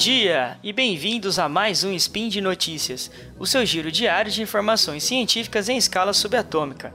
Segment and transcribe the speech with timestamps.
[0.00, 5.04] dia e bem-vindos a mais um Spin de Notícias, o seu giro diário de informações
[5.04, 6.90] científicas em escala subatômica.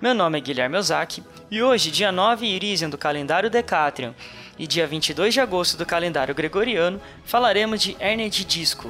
[0.00, 4.14] Meu nome é Guilherme Ozaki e hoje, dia 9 Irisian do calendário Decatrian
[4.58, 8.88] e dia 22 de agosto do calendário Gregoriano, falaremos de hérnia de disco.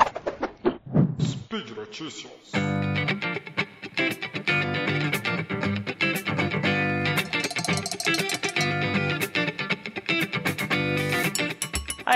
[1.21, 2.31] Speed Notícias.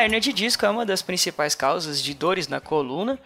[0.00, 3.18] A hérnia de disco é uma das principais causas de dores na coluna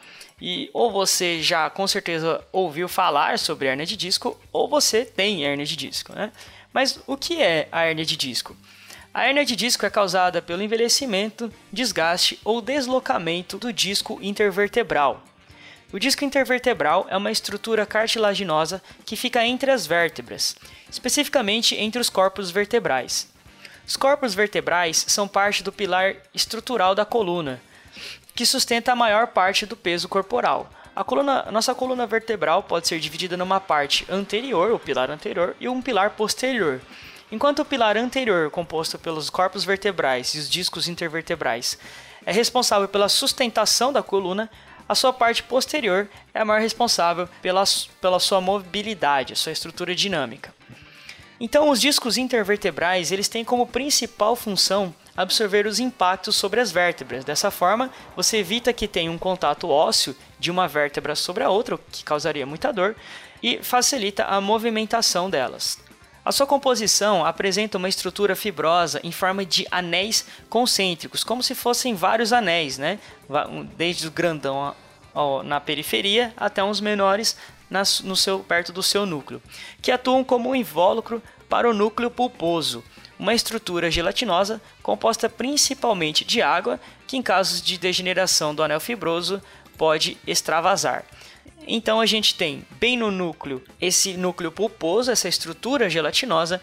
[0.43, 5.47] e ou você já com certeza ouviu falar sobre hérnia de disco ou você tem
[5.47, 6.33] hérnia de disco, né?
[6.73, 8.57] Mas o que é a hérnia de disco?
[9.15, 15.23] A hérnia de disco é causada pelo envelhecimento, desgaste ou deslocamento do disco intervertebral.
[15.93, 20.57] O disco intervertebral é uma estrutura cartilaginosa que fica entre as vértebras,
[20.91, 23.33] especificamente entre os corpos vertebrais.
[23.87, 27.61] Os corpos vertebrais são parte do pilar estrutural da coluna,
[28.35, 30.71] que sustenta a maior parte do peso corporal.
[30.97, 35.69] A coluna, nossa coluna vertebral pode ser dividida numa parte anterior, o pilar anterior, e
[35.69, 36.81] um pilar posterior.
[37.31, 41.79] Enquanto o pilar anterior, composto pelos corpos vertebrais e os discos intervertebrais,
[42.25, 44.51] é responsável pela sustentação da coluna,
[44.89, 47.65] a sua parte posterior é a maior responsável pela,
[48.01, 50.55] pela sua mobilidade, sua estrutura dinâmica.
[51.41, 57.25] Então, os discos intervertebrais eles têm como principal função absorver os impactos sobre as vértebras.
[57.25, 61.77] Dessa forma, você evita que tenha um contato ósseo de uma vértebra sobre a outra,
[61.77, 62.97] o que causaria muita dor,
[63.43, 65.79] e facilita a movimentação delas.
[66.25, 71.95] A sua composição apresenta uma estrutura fibrosa em forma de anéis concêntricos, como se fossem
[71.95, 72.99] vários anéis, né?
[73.77, 74.75] desde o grandão
[75.45, 77.37] na periferia até uns menores
[77.71, 79.43] no seu, perto do seu núcleo,
[79.81, 82.83] que atuam como um invólucro para o núcleo pulposo,
[83.19, 89.41] uma estrutura gelatinosa composta principalmente de água, que em casos de degeneração do anel fibroso
[89.77, 91.05] pode extravasar.
[91.67, 96.61] Então a gente tem bem no núcleo esse núcleo pulposo, essa estrutura gelatinosa,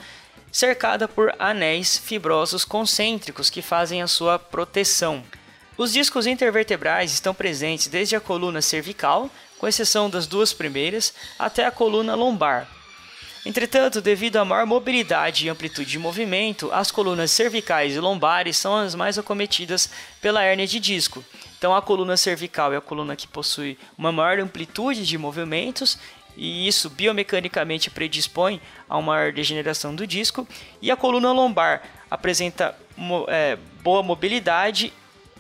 [0.51, 5.23] cercada por anéis fibrosos concêntricos que fazem a sua proteção.
[5.78, 9.29] Os discos intervertebrais estão presentes desde a coluna cervical,
[9.61, 12.67] com exceção das duas primeiras, até a coluna lombar.
[13.45, 18.75] Entretanto, devido à maior mobilidade e amplitude de movimento, as colunas cervicais e lombares são
[18.75, 19.88] as mais acometidas
[20.19, 21.23] pela hérnia de disco.
[21.59, 25.95] Então, a coluna cervical é a coluna que possui uma maior amplitude de movimentos
[26.35, 30.47] e isso biomecanicamente predispõe a uma maior degeneração do disco.
[30.81, 32.75] E a coluna lombar apresenta
[33.27, 34.91] é, boa mobilidade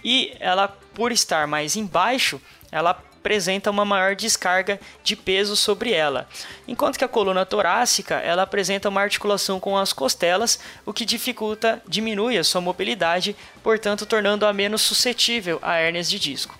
[0.03, 2.39] e ela, por estar mais embaixo,
[2.71, 6.27] ela apresenta uma maior descarga de peso sobre ela,
[6.67, 11.79] enquanto que a coluna torácica ela apresenta uma articulação com as costelas, o que dificulta,
[11.87, 16.57] diminui a sua mobilidade, portanto tornando-a menos suscetível a hérnias de disco.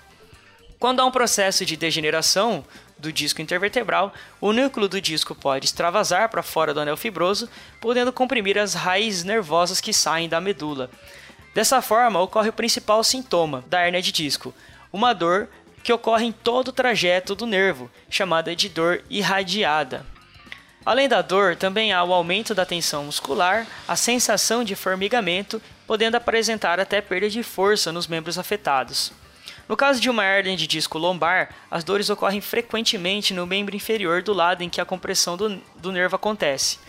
[0.79, 2.63] Quando há um processo de degeneração
[2.97, 8.13] do disco intervertebral, o núcleo do disco pode extravasar para fora do anel fibroso, podendo
[8.13, 10.91] comprimir as raízes nervosas que saem da medula.
[11.55, 14.53] Dessa forma, ocorre o principal sintoma da hérnia de disco,
[14.93, 15.47] uma dor
[15.83, 20.05] que ocorre em todo o trajeto do nervo, chamada de dor irradiada.
[20.85, 26.15] Além da dor, também há o aumento da tensão muscular, a sensação de formigamento, podendo
[26.15, 29.13] apresentar até perda de força nos membros afetados.
[29.69, 34.23] No caso de uma hernia de disco lombar, as dores ocorrem frequentemente no membro inferior
[34.23, 36.79] do lado em que a compressão do, do nervo acontece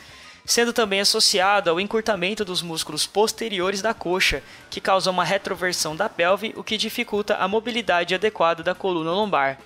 [0.45, 6.09] sendo também associado ao encurtamento dos músculos posteriores da coxa, que causa uma retroversão da
[6.09, 9.59] pelve, o que dificulta a mobilidade adequada da coluna lombar.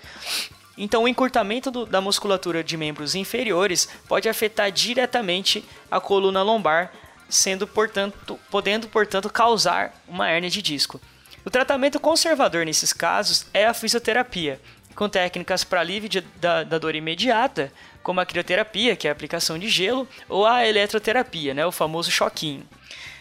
[0.78, 6.92] Então, o encurtamento do, da musculatura de membros inferiores pode afetar diretamente a coluna lombar,
[7.28, 11.00] sendo portanto, podendo, portanto, causar uma hérnia de disco.
[11.44, 14.60] O tratamento conservador nesses casos é a fisioterapia,
[14.96, 17.70] com técnicas para alívio de, da, da dor imediata,
[18.02, 22.10] como a crioterapia, que é a aplicação de gelo, ou a eletroterapia, né, o famoso
[22.10, 22.66] choquinho.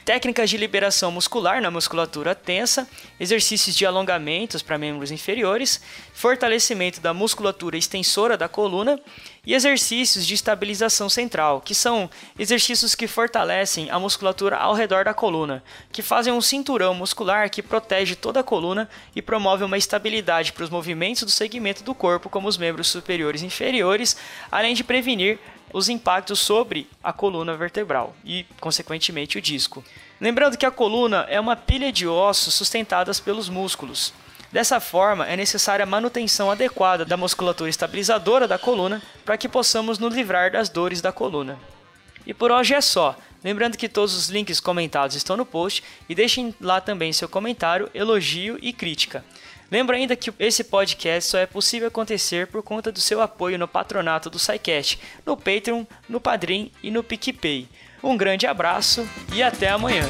[0.06, 2.88] Técnicas de liberação muscular na musculatura tensa,
[3.20, 5.82] exercícios de alongamentos para membros inferiores,
[6.14, 9.00] fortalecimento da musculatura extensora da coluna
[9.44, 12.08] e exercícios de estabilização central, que são
[12.38, 17.64] exercícios que fortalecem a musculatura ao redor da coluna, que fazem um cinturão muscular que
[17.64, 22.30] protege toda a coluna e promove uma estabilidade para os movimentos do segmento do corpo,
[22.30, 24.16] como os membros superiores e inferiores,
[24.52, 25.40] além de prevenir
[25.76, 29.84] os impactos sobre a coluna vertebral e, consequentemente, o disco.
[30.22, 34.14] Lembrando que a coluna é uma pilha de ossos sustentadas pelos músculos.
[34.54, 40.00] Dessa forma, é necessária a manutenção adequada da musculatura estabilizadora da coluna para que possamos
[40.00, 41.60] nos livrar das dores da coluna.
[42.26, 43.14] E por hoje é só.
[43.44, 47.92] Lembrando que todos os links comentados estão no post e deixem lá também seu comentário,
[47.94, 49.26] elogio e crítica.
[49.72, 53.68] Lembra ainda que esse podcast só é possível acontecer por conta do seu apoio no
[53.68, 57.68] patronato do SciCast, no Patreon, no Padrim e no PicPay.
[58.04, 60.04] Um grande abraço e até amanhã!